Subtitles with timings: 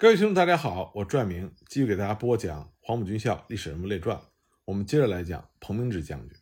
[0.00, 4.22] 各位听众，大家好，我拽明继续给大家播讲黄埔军校历史人物列传。
[4.64, 6.38] 我们接着来讲彭明志将军。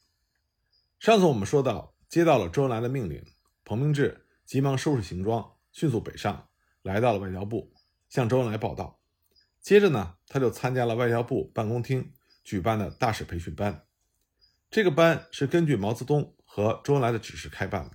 [0.99, 3.25] 上次我们说到，接到了周恩来的命令，
[3.65, 6.51] 彭明志急忙收拾行装，迅速北上，
[6.83, 7.73] 来到了外交部，
[8.11, 9.01] 向周恩来报道。
[9.63, 12.13] 接着呢，他就参加了外交部办公厅
[12.45, 13.87] 举办的大使培训班。
[14.71, 17.93] 这个班是根据毛泽东和周恩来的指示开办的，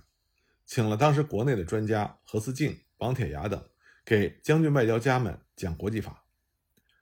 [0.66, 3.64] 请了当时国内的专家何思敬、王铁牙等。
[4.04, 6.24] 给将军外交家们讲国际法，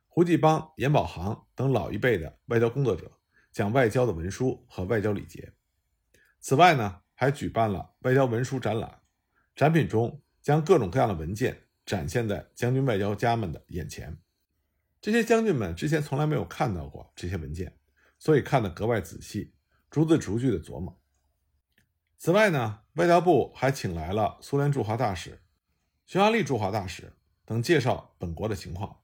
[0.06, 3.10] 胡继邦、严宝航等老一辈的外交工作者
[3.52, 5.52] 讲外交的文书和外交礼节。
[6.40, 9.00] 此外呢，还举办了外交文书展览，
[9.54, 14.18] 展品中将各种各样的文件展现在将军外交家们的眼前。
[15.00, 17.78] 这些将军们之前从来没有看到过这些文件，
[18.18, 19.54] 所以看得格外仔细，
[19.90, 21.00] 逐字逐句的琢磨。
[22.18, 25.40] 此外呢，外交部还请来了苏联驻华大使。
[26.10, 27.12] 匈牙利驻华大使
[27.44, 29.00] 等介绍本国的情况，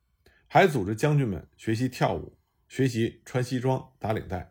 [0.49, 2.37] 还组织将军们学习跳舞、
[2.67, 4.51] 学习穿西装打领带，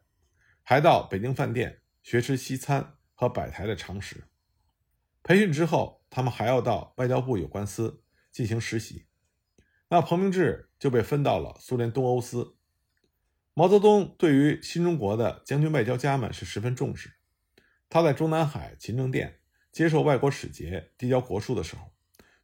[0.64, 4.24] 还到北京饭店学吃西餐和摆台的常识。
[5.22, 9.06] 培训之后，他们还要到外交部有关司进行实习。
[9.90, 12.56] 那彭明志就被分到了苏联东欧司。
[13.54, 17.16] 毛泽东对于新中国的将军外交家们是十分重视。
[17.90, 19.42] 他在中南海勤政殿
[19.74, 21.92] 接受外国使节递交国书的时候。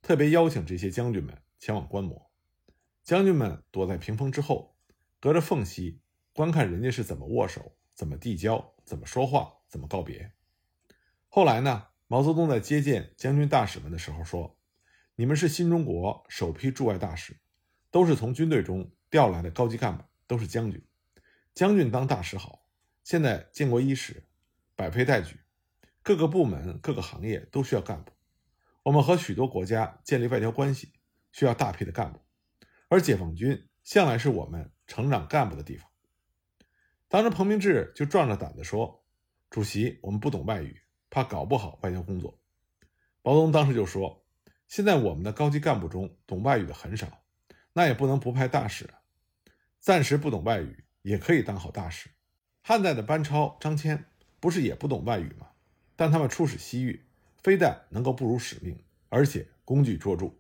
[0.01, 2.31] 特别邀请这些将军们前往观摩，
[3.03, 4.75] 将军们躲在屏风之后，
[5.19, 6.01] 隔着缝隙
[6.33, 10.33] 观看人家是怎么握手、怎么递交、怎么说话、怎么告别。
[11.27, 14.57] 后来呢，毛泽东在接见将军大使们的时候说
[15.15, 17.39] ：“你们是新中国首批驻外大使，
[17.91, 20.83] 都是从军队中调来的高级干部，都是将军。
[21.53, 22.65] 将军当大使好，
[23.03, 24.27] 现在建国伊始，
[24.75, 25.39] 百废待举，
[26.01, 28.11] 各个部门、各个行业都需要干部。”
[28.83, 30.91] 我们和许多国家建立外交关系，
[31.31, 32.19] 需要大批的干部，
[32.89, 35.87] 而解放军向来是我们成长干部的地方。
[37.07, 39.05] 当时彭明志就壮着胆子说
[39.51, 42.39] ：“主席，我们不懂外语，怕搞不好外交工作。”
[43.21, 44.25] 毛泽东当时就说
[44.67, 47.23] ：“现在我们的高级干部中懂外语的很少，
[47.73, 48.89] 那也不能不派大使。
[49.79, 52.09] 暂时不懂外语也可以当好大使。
[52.61, 54.05] 汉代的班超、张骞
[54.39, 55.49] 不是也不懂外语吗？
[55.95, 57.05] 但他们出使西域。”
[57.43, 60.31] 非但能够不辱使命，而且功绩卓著。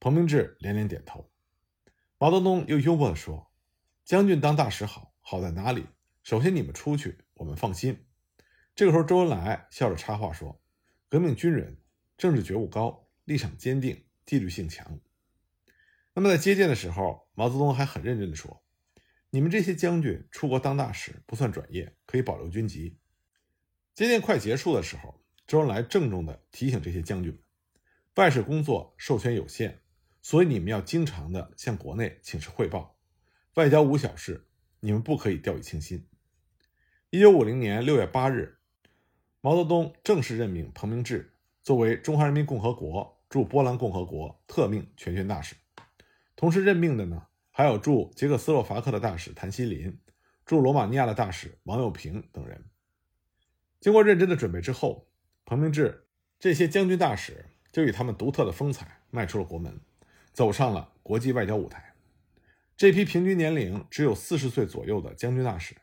[0.00, 1.30] 彭明志连连点头。
[2.18, 3.52] 毛泽东又幽默地说
[4.04, 5.86] ：“将军当大使好，好在哪里？
[6.24, 8.04] 首先你们出去，我们放心。”
[8.74, 10.60] 这个时候，周恩来笑着插话说
[11.08, 11.80] ：“革命军人
[12.16, 14.98] 政治觉悟高，立场坚定，纪律性强。”
[16.14, 18.64] 那么在接见的时候，毛泽东还很认真地说
[19.30, 22.98] ：“你们这些将军出国当大使不算转业，可以保留军籍。”
[23.94, 25.21] 接见快结束的时候。
[25.52, 27.38] 周恩来郑重地提醒这些将军们
[28.16, 29.82] ：“外事工作授权有限，
[30.22, 32.98] 所以你们要经常地向国内请示汇报。
[33.56, 34.46] 外交无小事，
[34.80, 36.08] 你们不可以掉以轻心。”
[37.10, 38.60] 一九五零年六月八日，
[39.42, 45.54] 毛泽东正式任命彭明志作为中华人民共和国驻波兰共和国特命全权大使，
[46.34, 50.00] 同时任命的呢还有驻捷克斯洛伐克的大使谭锡林、
[50.46, 52.64] 驻罗马尼亚的大使王友平等人。
[53.80, 55.10] 经过认真的准备之后。
[55.44, 56.06] 彭明志
[56.38, 59.80] 这些将军大使就以他们独特的风采迈出了国门，
[60.32, 61.94] 走上了国际外交舞台。
[62.76, 65.76] 这批平均年龄只有四十岁左右的将军大使，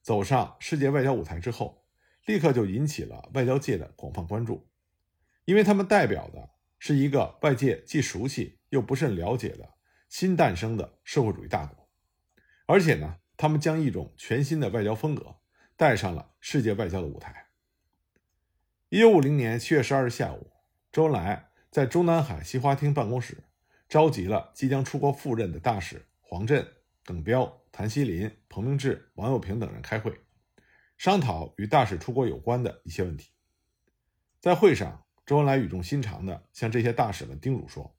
[0.00, 1.84] 走上世界外交舞台之后，
[2.24, 4.68] 立刻就引起了外交界的广泛关注，
[5.44, 9.74] 因为他们代表的是一个外界既熟悉又不甚了解的
[10.08, 11.88] 新诞生的社会主义大国，
[12.66, 15.36] 而且呢，他们将一种全新的外交风格
[15.76, 17.45] 带上了世界外交的舞台。
[18.88, 20.52] 一九五零年七月十二日下午，
[20.92, 23.42] 周恩来在中南海西花厅办公室
[23.88, 26.64] 召集了即将出国赴任的大使黄镇、
[27.02, 30.20] 耿彪、谭锡林、彭明志、王友平等人开会，
[30.96, 33.32] 商讨与大使出国有关的一些问题。
[34.38, 37.96] 在会上，周恩来语重心长地向这些大使们叮嘱说：“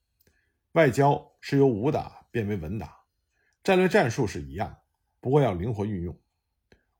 [0.71, 3.01] 外交是由武打变为文打，
[3.61, 4.77] 战略战术是一样，
[5.19, 6.17] 不过要灵活运用。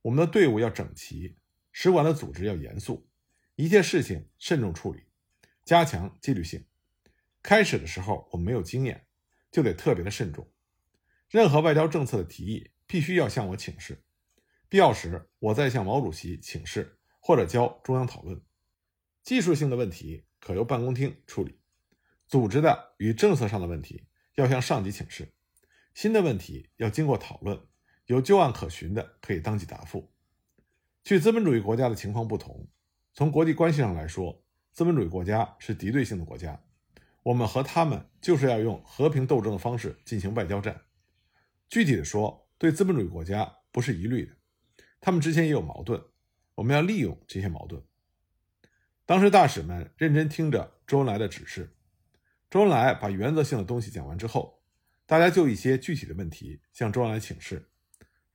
[0.02, 1.38] 我们的队伍要整齐，
[1.72, 3.08] 使馆的组织要严肃。”
[3.60, 5.06] 一切事情慎重处理，
[5.66, 6.68] 加强纪律性。
[7.42, 9.08] 开始的时候我们没有经验，
[9.52, 10.48] 就得特别的慎重。
[11.28, 14.04] 任何外交政策的提议，必须要向我请示，
[14.70, 18.40] 必要时我再向毛主席请示，或者交中央讨论。
[19.24, 21.58] 技术性的问题可由办公厅处理，
[22.28, 24.04] 组织的与政策上的问题
[24.36, 25.34] 要向上级请示。
[25.96, 27.60] 新的问题要经过讨论，
[28.06, 30.14] 有旧案可循的可以当即答复。
[31.04, 32.70] 据资本主义国家的情况不同。
[33.18, 36.62] 从国际关系上来说，资本主义国家是敌对性的国家，
[37.24, 40.82] 我们和他们就是要用和平斗争的方式进行外交战。
[41.68, 44.34] 具体的说，对资本主义国家不是一律的，
[45.02, 46.00] 他们之间也有矛盾，
[46.54, 47.82] 我们要利用这些矛盾。
[49.08, 51.76] 当时大使们认真听着周恩来的指示，
[52.52, 54.62] 周恩来把原则性的东西讲完之后，
[55.08, 57.72] 大家就一些具体的问题向周恩来请示，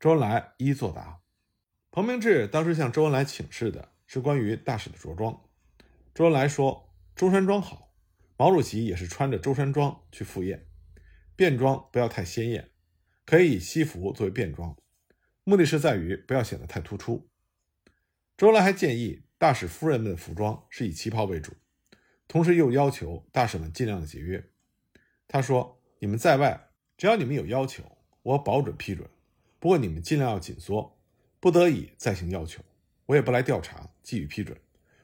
[0.01, 1.21] 周恩来一一作答。
[1.93, 5.43] 彭明志当时向周恩来请示的是关于大使的着装，
[6.15, 7.95] 周恩来说中山装好。
[8.37, 10.67] 毛主席也是穿着中山装去赴宴，
[11.35, 12.73] 便装不要太鲜艳，
[13.25, 14.77] 可以以西服作为便装，
[15.45, 17.31] 目的是在于不要显得太突出。
[18.37, 21.55] 周恩来还建议大使夫人们的服装是以旗袍为主，
[22.29, 24.47] 同时又要求大使们尽量的节约。
[25.27, 26.69] 他说：“你们在外，
[26.99, 29.09] 只要你们有要求，我保准批准。
[29.59, 30.99] 不过你们尽量要紧缩，
[31.41, 32.63] 不得已再行要求，
[33.07, 34.59] 我也不来调查，给予批准。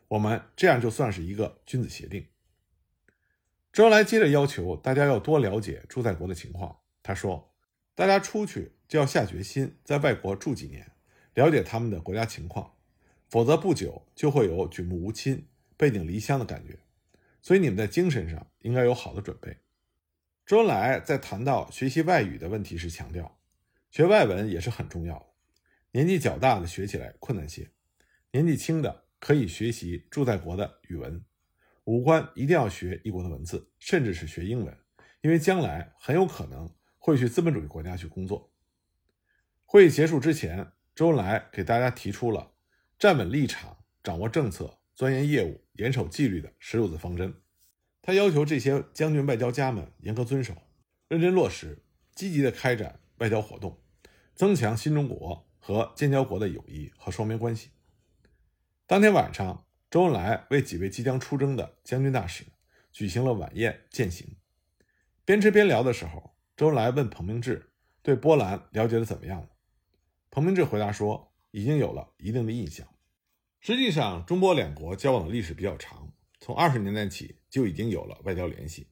[0.08, 2.26] 我们这样就算是一个君子协定。”
[3.72, 6.78] 周恩来接着要求大家要多了解驻在国的情况。
[7.02, 7.54] 他说
[7.94, 10.90] ：“大家出去就要下决心在外国住几年，
[11.34, 12.74] 了解他们的国家情况，
[13.28, 15.46] 否则不久就会有举目无亲、
[15.76, 16.78] 背井离乡的感觉。
[17.40, 19.58] 所以你们在精神上应该有好的准备。”
[20.44, 23.38] 周恩来在谈到学习外语的问题时强调，
[23.90, 25.26] 学外文也是很重要的。
[25.92, 27.70] 年纪较大的学起来困难些，
[28.38, 31.24] 年纪轻的可以学习驻在国的语文。
[31.82, 34.78] 武官一定要学异国的文字，甚至是学英文，
[35.22, 38.52] 因为将来很有可能会去资本主义国家去工作。
[39.64, 42.52] 会议结束之前，周恩来给大家提出了
[42.96, 47.34] 站稳立场、掌握政策、钻研业务、严守纪律的十六字方针。
[48.00, 50.54] 他要求这些将军外交家们严格遵守、
[51.08, 51.82] 认真落实，
[52.14, 53.82] 积极的开展外交活动，
[54.36, 57.70] 增强新中国和建交国的友谊和双边关系。
[58.88, 59.66] 当天晚上。
[59.90, 62.44] 周恩来为几位即将出征的将军大使
[62.90, 64.36] 举行了晚宴饯行，
[65.26, 67.70] 边吃边聊的时候，周恩来问彭明志
[68.02, 69.48] 对波兰了解的怎么样了。
[70.30, 72.86] 彭明志回答说，已经有了一定的印象。
[73.60, 78.88] 实际上，中波两国交往的历史比较长，从二十年代起就已经有了外交联系。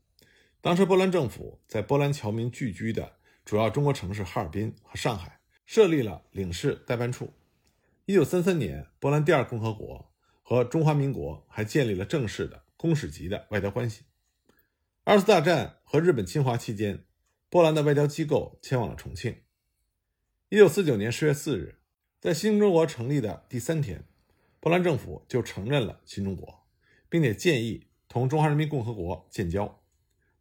[0.61, 3.17] 当时波兰政府在波兰侨民聚居的
[3.47, 7.33] 主要中国城市哈尔滨和上海设立了领事代办处。
[8.09, 10.13] 一九三三年，波兰第二共和国。
[10.41, 14.05] 和中华民国还建立了正式的公使级的外交关系。
[15.03, 17.05] 二次大战和日本侵华期间，
[17.51, 19.43] 波兰的外交机构迁往了重庆。
[20.51, 21.81] 一九四九年十月四日，
[22.21, 24.05] 在新中国成立的第三天，
[24.61, 26.65] 波兰政府就承认了新中国，
[27.09, 29.83] 并且建议同中华人民共和国建交。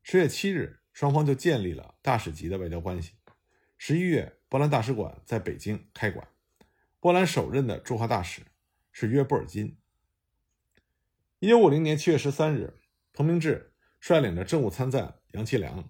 [0.03, 3.13] 十月七日，双方就建立了大使级的外交关系。
[3.79, 6.27] 十一月，波兰大使馆在北京开馆，
[7.05, 8.41] 波兰首任的驻华大使
[8.91, 9.77] 是约布尔金。
[11.37, 12.73] 一九五零年七月十三日，
[13.13, 15.87] 彭明志率领着政务参赞杨其良、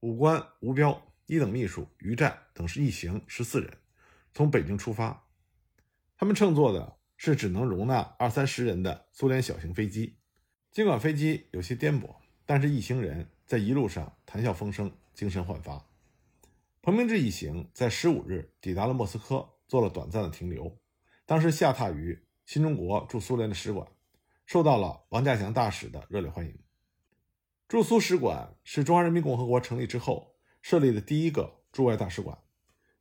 [0.00, 3.76] 武官吴彪、一等秘书于战等是一行十四人，
[4.32, 5.28] 从北京出发。
[6.16, 10.16] 他们乘坐的是只能容纳二三十人的苏联小型飞机。
[10.70, 12.16] 尽管飞机有些颠簸，
[12.46, 15.90] 但是一行人在一路上谈笑风生，精神焕发。
[16.80, 20.76] 彭明志一行在十五日抵达了莫斯科，做了短暂的停留。
[21.24, 23.86] 当时下榻于新中国驻苏联的使馆。
[24.46, 26.58] 受到了王稼祥大使的热烈欢迎。
[27.68, 32.38] 驻苏使馆是中华人民共和国成立之后设立的第一个驻外大使馆。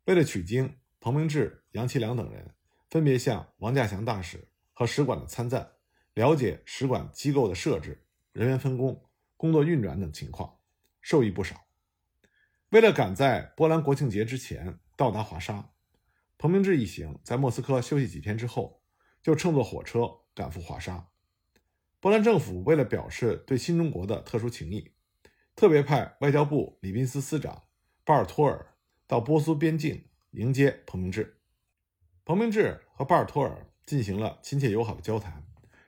[0.03, 2.53] 为了取经，彭明志、杨其良等人
[2.89, 5.71] 分别向王稼祥大使和使馆的参赞
[6.15, 9.01] 了解使馆机构的设置、人员分工、
[9.37, 10.57] 工作运转等情况，
[10.99, 11.55] 受益不少。
[12.71, 15.71] 为了赶在波兰国庆节之前到达华沙，
[16.37, 18.83] 彭明志一行在莫斯科休息几天之后，
[19.23, 21.09] 就乘坐火车赶赴华沙。
[21.99, 24.91] 波兰政府为了表示对新中国的特殊情谊，
[25.55, 27.63] 特别派外交部礼宾司司长
[28.03, 28.75] 巴尔托尔
[29.07, 31.41] 到波苏边境迎接彭明志。
[32.23, 35.43] 彭明志和巴尔托尔进行了亲切友好的交谈，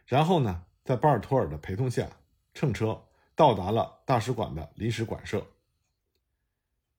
[0.07, 2.09] 然后呢，在巴尔托尔的陪同下，
[2.55, 5.45] 乘车到达了大使馆的临时馆舍。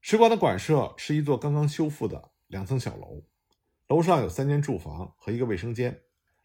[0.01, 3.25] 使馆的馆舍是一座刚刚修复的两层小楼，
[3.91, 6.01] 楼上有三间住房和一个卫生间，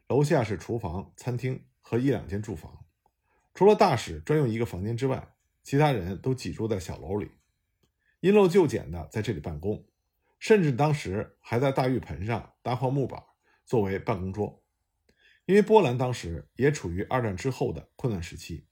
[0.08, 1.64] 楼下是厨房、餐厅。
[1.88, 2.84] 和一两间住房，
[3.54, 7.30] 除了大使专用一个房间之外，其他人都挤住在小楼里，
[8.22, 9.86] 因陋就简的在这里办公，
[10.40, 13.24] 甚至当时还在大浴盆上搭块木板
[13.68, 14.64] 作为办公桌。
[15.46, 18.66] 因为波兰当时也处于二战之后的困难时期。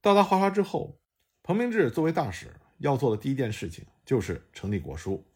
[0.00, 0.98] 到达华沙之后，
[1.44, 5.29] 彭明志作为大使要做的第一件事情就是成立国书。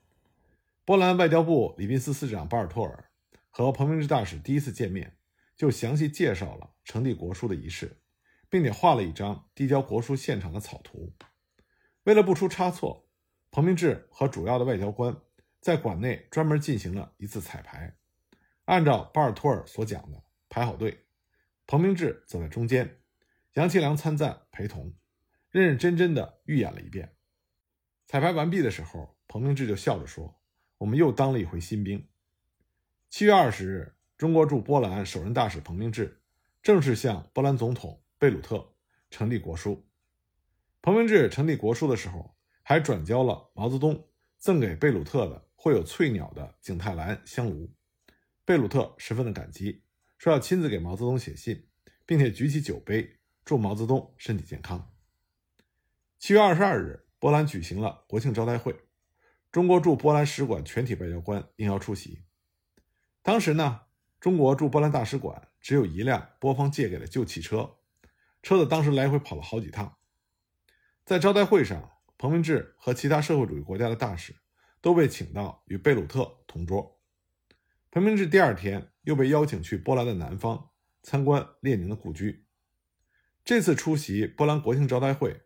[0.85, 3.11] 波兰外交部礼宾司司长巴尔托尔
[3.51, 5.17] 和彭明志大使第一次见面。
[5.57, 8.01] 就详细介绍了呈递国书的仪式，
[8.51, 11.15] 并且画了一张递交国书现场的草图。
[12.03, 13.09] 为了不出差错，
[13.53, 15.17] 彭明志和主要的外交官
[15.61, 17.97] 在馆内专门进行了一次彩排，
[18.65, 21.07] 按照巴尔托尔所讲的排好队，
[21.69, 22.99] 彭明志走在中间，
[23.53, 24.93] 杨其良参赞陪同，
[25.51, 27.15] 认认真真的预演了一遍。
[28.07, 30.41] 彩排完毕的时候，彭明志就笑着说
[30.85, 32.07] ：“我们又当了一回新兵。”
[33.09, 36.21] 七月二十日，中国驻波兰首任大使彭明志
[36.63, 38.03] 正式向波兰总统。
[38.19, 38.75] 贝鲁特
[39.11, 39.87] 成立国书，
[40.83, 47.73] 彭明志成立国书的时候，还转交了毛泽东赠给贝鲁特的绘有翠鸟的景泰蓝香炉。
[48.45, 49.83] 贝鲁特十分的感激，
[50.19, 51.67] 说要亲自给毛泽东写信，
[52.05, 54.93] 并且举起酒杯祝毛泽东身体健康。
[56.19, 58.75] 七月二十二日，波兰举行了国庆招待会，
[59.55, 62.25] 中国驻波兰使馆全体外交官应邀出席。
[63.23, 63.83] 当时呢，
[64.19, 67.77] 中国驻波兰大使馆只有一辆波方借给的旧汽车。
[68.43, 69.97] 车子当时来回跑了好几趟，
[71.05, 74.35] 在招待会上，彭明志和其他社会主义国家的大使
[74.81, 77.01] 都被请到与贝鲁特同桌。
[77.93, 80.71] 彭明志第二天又被邀请去波兰的南方
[81.01, 82.45] 参观列宁的故居。
[83.45, 85.43] 这次出席波兰国庆招待会，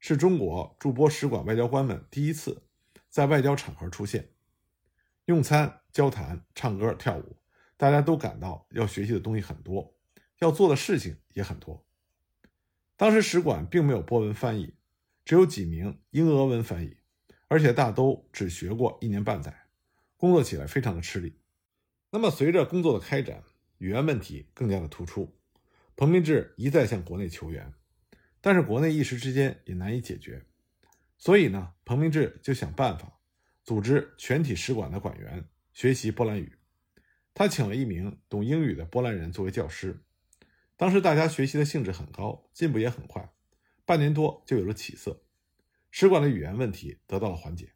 [0.00, 2.64] 是中国驻波使馆外交官们第一次
[3.12, 4.30] 在外交场合出现。
[5.26, 7.36] 用餐、交谈、唱歌、跳舞，
[7.76, 9.94] 大家都感到要学习的东西很多，
[10.38, 11.86] 要做的事情也很多。
[12.96, 14.74] 当时使馆并没有波文翻译，
[15.26, 16.96] 只有几名英俄文翻译，
[17.48, 19.66] 而且大都只学过一年半载，
[20.16, 21.38] 工作起来非常的吃力。
[22.10, 23.44] 那么随着工作的开展，
[23.76, 25.38] 语言问题更加的突出。
[25.94, 27.74] 彭明志一再向国内求援，
[28.40, 30.46] 但是国内一时之间也难以解决，
[31.22, 33.20] 所以呢，彭明志就想办法
[33.62, 36.58] 组织全体使馆的馆员学习波兰语。
[37.32, 40.02] 他请了一名懂英语的波兰人作为教师。
[40.76, 43.32] 当时大家学习的兴致很高，进步也很快，
[43.84, 45.22] 半年多就有了起色，
[45.92, 47.72] 使馆的语言问题得到了缓解。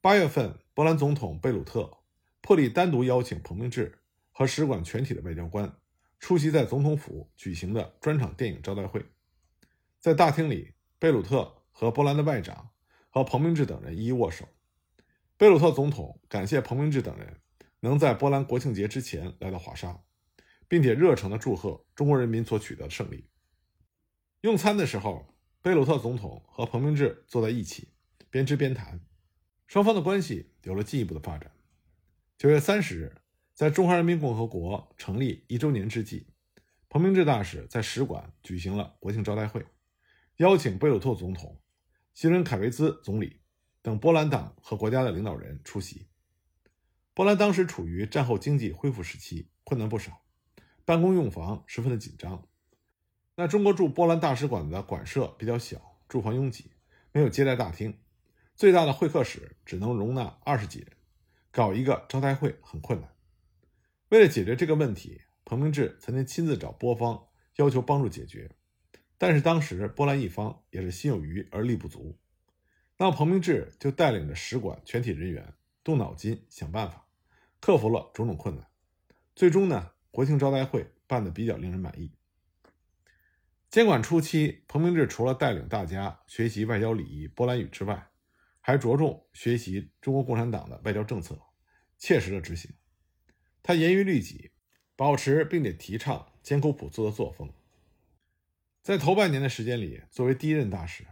[0.00, 1.98] 八月份，波兰总统贝鲁特
[2.40, 3.98] 破例单独邀请彭明志
[4.30, 5.76] 和使馆全体的外交官
[6.20, 9.04] 出席在总统府举行的专场电影招待会。
[9.98, 12.68] 在大厅里，贝鲁特和波兰的外长
[13.08, 14.46] 和彭明志等人一一握手。
[15.38, 17.40] 贝鲁特总统感谢彭明志等人
[17.80, 19.98] 能在波兰国庆节之前来到华沙。
[20.68, 23.28] 并且热诚地祝贺中国人民所取得的胜利。
[24.42, 27.88] 用餐的时候，贝鲁特总统和彭明志坐在一起，
[28.30, 29.00] 边吃边谈，
[29.66, 31.50] 双方的关系有了进一步的发展。
[32.38, 33.16] 九月三十日，
[33.52, 36.28] 在中华人民共和国成立一周年之际，
[36.88, 39.66] 彭明志大使在使馆举行了国庆招待会，
[40.36, 41.60] 邀请贝鲁特总统、
[42.14, 43.40] 希伦凯维兹总理
[43.82, 46.08] 等波兰党和国家的领导人出席。
[47.14, 50.22] 波兰当时处于战后经济恢复时期，困难不少。
[50.84, 52.48] 办公用房十分的紧张，
[53.36, 56.72] 那中国驻波兰大使馆的馆舍比较小，住房拥挤，
[57.12, 57.98] 没有接待大厅，
[58.56, 60.92] 最大的会客室只能容纳二十几人，
[61.50, 63.14] 搞一个招待会很困难。
[64.08, 68.50] 为了解决这个问题，彭明志曾经亲自找波方要求帮助解决，
[69.22, 72.18] 但是当时波兰一方也是心有余而力不足，
[72.96, 75.52] 那么彭明志就带领着使馆全体人员
[75.84, 77.06] 动脑筋想办法，
[77.60, 78.66] 克服了种种困难，
[79.36, 79.90] 最终呢。
[80.10, 82.12] 国庆招待会办得比较令人满意。
[83.68, 88.08] 监管初期，彭明志除了带领大家学习外交礼仪、波兰语之外，
[88.60, 91.38] 还着重学习中国共产党的外交政策，
[91.98, 92.72] 切实的执行。
[93.62, 94.50] 他严于律己，
[94.96, 97.52] 保持并且提倡艰苦朴素的作风。
[98.82, 101.06] 在头半年的时间里，作为第一任大使，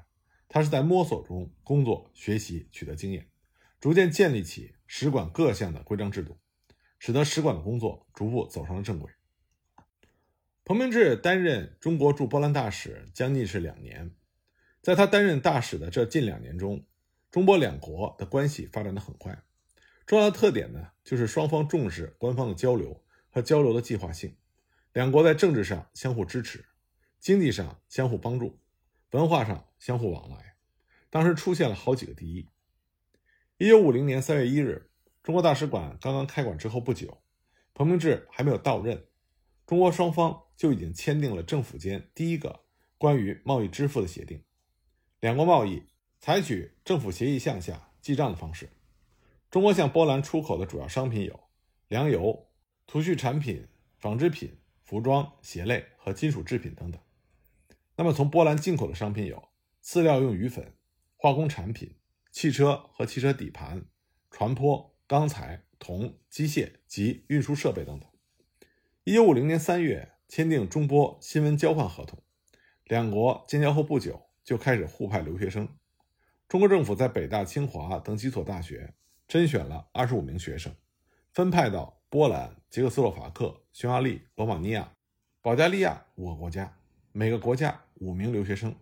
[0.49, 3.29] 他是在摸索中工作、学习、取得经验，
[3.81, 6.39] 逐渐建立起使馆各项的规章制度。
[7.01, 9.13] 使得使馆的工作逐步走上了正轨。
[10.65, 14.11] 彭明志担任中国驻波兰大使将近是两年，
[14.83, 16.85] 在他担任大使的这近两年中，
[17.31, 19.45] 中波两国的关系发展的很快。
[20.07, 24.37] 重要的特点呢，就是双方重视官方的交流和交流的计划性，
[24.93, 26.65] 两国在政治上相互支持，
[27.21, 28.59] 经济上相互帮助，
[29.11, 30.57] 文化上相互往来。
[31.11, 32.49] 当时出现了好几个第一。
[33.57, 34.85] 一九五零年三月一日。
[35.21, 37.21] 中国大使馆刚刚开馆之后不久，
[37.75, 39.05] 彭明志还没有到任，
[39.67, 42.65] 中国双方就已经签订了政府间第一个
[42.97, 44.43] 关于贸易支付的协定。
[45.21, 45.83] 两国贸易
[46.19, 48.71] 采取政府协议项下记账的方式。
[49.51, 51.39] 中国向波兰出口的主要商品有
[51.89, 52.49] 粮油、
[52.87, 56.99] 涂絮产品、纺织品、服装、鞋类和金属制品等等。
[57.99, 59.51] 那么从波兰进口的商品有
[59.85, 60.73] 饲料用鱼粉、
[61.19, 61.97] 化工产品、
[62.33, 63.85] 汽车和汽车底盘、
[64.31, 64.93] 船舶。
[65.09, 68.07] 钢材、铜、机械及运输设备等等。
[69.05, 72.23] 一九五零年三月签订中波新闻交换合同，
[72.85, 75.67] 两国建交后不久就开始互派留学生。
[76.47, 78.93] 中国政府在北大、清华等几所大学
[79.27, 80.77] 甄选了二十五名学生，
[81.33, 84.93] 分派到波兰、捷克斯洛伐克、匈牙利、罗马尼亚、
[85.41, 86.77] 保加利亚五个国家，
[87.13, 88.75] 每个国家五名留学生。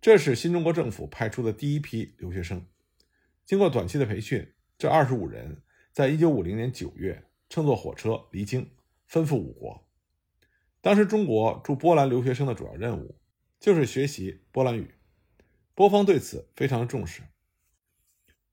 [0.00, 2.64] 这是新中国政府派出的第一批留学生。
[3.44, 5.62] 经过短期的培训，这二十五人
[5.92, 8.70] 在一九五零年九月乘坐火车离京，
[9.12, 9.88] 奔赴五国。
[10.80, 13.18] 当时中国驻波兰留学生的主要任务
[13.58, 14.94] 就是学习波兰语。
[15.74, 17.22] 波方对此非常重视，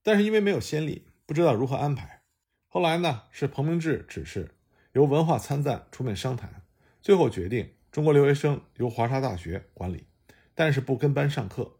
[0.02, 2.22] 但是因为没有先例，不知道如何安排。
[2.68, 4.56] 后来呢，是彭明志指示
[4.92, 6.66] 由文化参赞出面商谈，
[7.00, 10.02] 最后决定中国留学生由华沙大学管理，
[10.52, 11.76] 但是不跟班上课，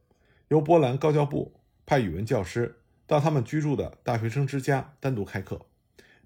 [0.46, 5.66] 由波兰高教部派语文教师到他们居住的大学生之家单独开课，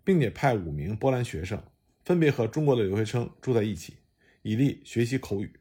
[0.04, 1.62] 并且派五名波兰学生
[2.04, 3.94] 分别和中国的留学生住在一起，
[4.42, 5.54] 以利学习口语。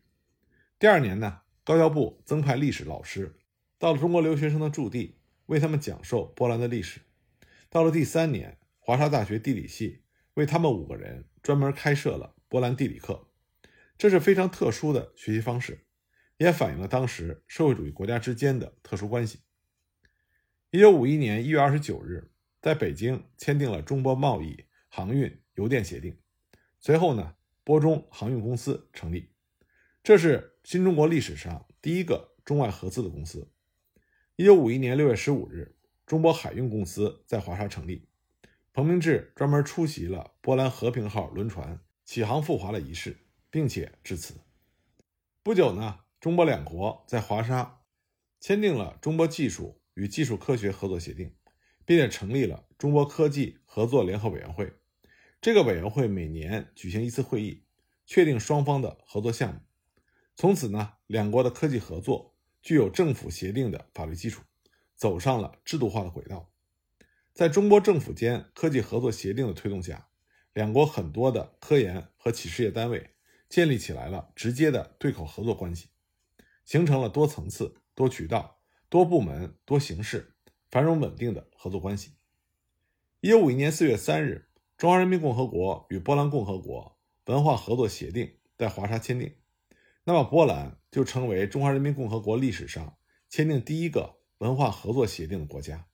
[0.78, 3.38] 第二年呢，高教部增派历史老师。
[3.80, 5.16] 到了中国留学生的驻地，
[5.46, 7.00] 为他们讲授波兰的历史。
[7.70, 10.02] 到了第三年，华沙大学地理系
[10.34, 13.27] 为他们五个人专门开设了波兰地理课，
[13.98, 15.86] 这是非常特殊的学习方式，
[16.38, 19.40] 也反映了当时社会主义国家之间的特殊关系。
[20.70, 22.30] 一九五一年一月二十九日，
[22.62, 26.20] 在北京签订了中波贸易、航运、邮电协定，
[26.80, 29.32] 随后呢，波中航运公司成立，
[30.04, 33.50] 这是新中国历史上第一个中外合资的公司。
[34.36, 35.76] 一九五一年六月十五日，
[36.06, 38.08] 中波海运公司在华沙成立。
[38.74, 43.18] 彭明志专门出席了波兰和平号轮船启航赴华的仪式，
[43.50, 44.36] 并且致辞。
[45.44, 47.82] 不久呢，中波两国在华沙
[48.40, 51.36] 签订了中波技术与技术科学合作协定，
[51.86, 54.74] 并且成立了中波科技合作联合委员会。
[55.42, 57.64] 这个委员会每年举行一次会议，
[58.06, 59.62] 确定双方的合作项目。
[60.36, 62.36] 从此呢，两国的科技合作。
[62.60, 64.42] 具有政府协定的法律基础，
[64.94, 66.52] 走上了制度化的轨道。
[67.32, 70.10] 在中波政府间科技合作协定的推动下，
[70.52, 73.12] 两国很多的科研和企事业单位
[73.50, 75.90] 建立起来了直接的对口合作关系，
[76.66, 80.36] 形成了多层次、多渠道、多部门、多形式、
[80.70, 82.14] 繁荣稳定的合作关系。
[83.22, 89.36] 一九五一年四月三日，中华人民共和国与波兰共和国文化合作协定在华沙签订。
[90.04, 92.98] 那么，波兰就成为中华人民共和国历史上
[93.30, 95.88] 签订第一个文化合作协定的国家。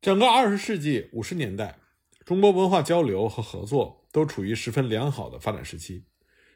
[0.00, 1.78] 整个二十世纪五十年代，
[2.24, 6.04] 中国文化交流和合作都处于十分良好的发展时期。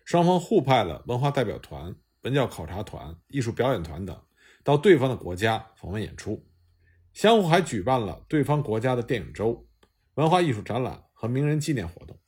[0.04, 4.20] 双方互派了文化代表团、文教考察团、艺术表演团等
[4.62, 6.46] 到对方的国家访问演出，
[7.12, 9.66] 相互还举办了对方国家的电影周、
[10.14, 12.18] 文化艺术展览和名人纪念活动，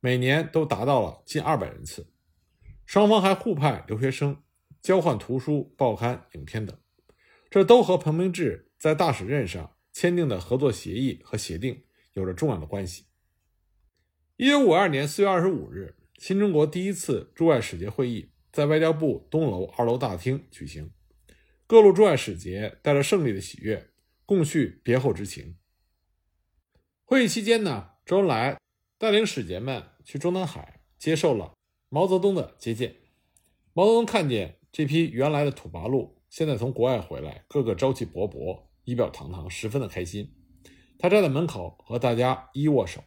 [0.00, 2.12] 每年都达到了近二百人次。
[2.86, 4.42] 双方还互派留学生，
[4.82, 6.78] 交换图书、报刊、影片等，
[7.48, 13.06] 这都和彭明志在大使任上签订的合作协议和协定有着重要的关系。
[14.36, 20.90] 一九五二年四月二十五日，新中国第一次驻外使节会议在外交部东楼二楼大厅举行，
[21.66, 23.90] 各路驻外使节带着胜利的喜悦，
[24.24, 25.56] 共叙别后之情。
[27.04, 28.58] 会议期间呢，周恩来
[28.96, 31.52] 带领使节们去中南海接受了。
[31.88, 32.96] 毛泽东的接见，
[33.72, 40.32] 毛泽东看见这批原来的土八路现在从国外回来，个个朝气勃勃、仪表堂堂，十分的开心。
[40.98, 43.04] 他站在门口和大家一握手。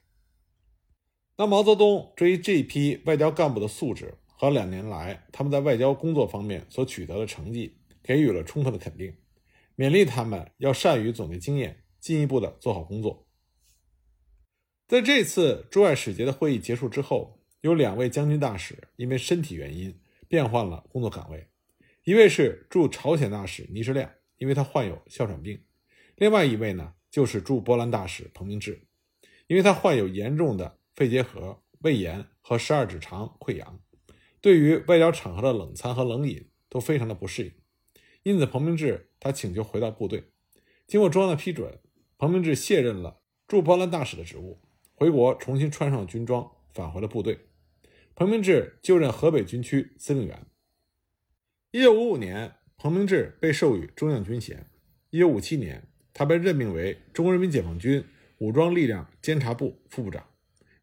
[1.37, 9.13] 那毛泽东对于这批外交干部的素质和两年来他们在外交工作方面所取得的成绩给予了充分的肯定，
[9.75, 13.27] 勉励他们要善于总结经验，进一步的做好工作。
[14.87, 17.35] 在这次驻外使节的会议结束之后。
[17.61, 21.47] 有两位将军大使因为身体原因变换了工作岗位，
[22.03, 25.57] 一位是驻朝鲜大使倪世亮，因为他患有哮喘病；
[26.15, 28.87] 另外一位呢，就是驻波兰大使彭明志，
[29.47, 33.79] 因为他患有严重的肺结核、胃炎和十二指肠溃疡，
[34.41, 37.53] 对于外交场合的冷餐和冷饮都非常的不适应。
[38.23, 40.31] 因此，彭明志他请求回到部队。
[40.87, 41.79] 经过中央的批准，
[42.17, 44.59] 彭明志卸任了驻波兰大使的职务，
[44.95, 47.41] 回国重新穿上军装，返回了部队。
[48.15, 50.47] 彭明志就任河北军区司令员。
[51.69, 54.67] 一九五五年，彭明志被授予中将军衔。
[55.11, 58.03] 一九五七年，他被任命为中国人民解放军
[58.39, 60.27] 武装力量监察部副部长，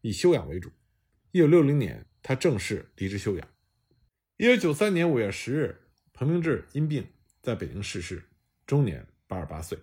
[0.05, 0.71] 以修养为主。
[1.31, 3.47] 一九六零年，他正式离职休养。
[4.37, 5.81] 一九九三年五月十日，
[6.13, 7.07] 彭明志因病
[7.41, 8.21] 在北京逝世，
[8.67, 9.79] 终年八十八岁。